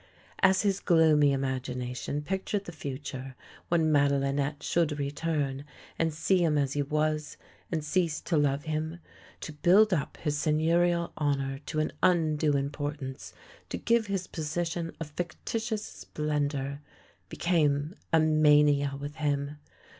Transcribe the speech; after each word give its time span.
As 0.41 0.63
his 0.63 0.79
gloomy 0.79 1.31
imagination 1.31 2.23
pictured 2.23 2.65
the 2.65 2.71
future, 2.71 3.35
when 3.69 3.91
Madelinette 3.91 4.63
should 4.63 4.97
return 4.97 5.63
and 5.99 6.11
see 6.11 6.43
him 6.43 6.57
as 6.57 6.73
he 6.73 6.81
was 6.81 7.37
and 7.71 7.83
cea 7.85 8.07
se 8.07 8.23
to 8.25 8.35
love 8.35 8.63
him— 8.63 8.97
to 9.41 9.53
build 9.53 9.93
up 9.93 10.17
his 10.17 10.35
Seigneurial 10.35 11.11
honour 11.19 11.59
to 11.67 11.79
an 11.81 11.91
undue 12.01 12.57
importance, 12.57 13.31
to 13.69 13.77
give 13.77 14.07
his 14.07 14.25
position 14.25 14.91
a 14.99 15.03
fictitious 15.03 15.85
splendour, 15.85 16.79
became 17.29 17.93
a 18.11 18.19
mania 18.19 18.95
with 18.99 19.17
him. 19.17 19.59